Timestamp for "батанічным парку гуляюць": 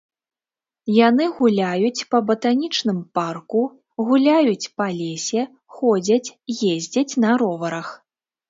2.29-4.71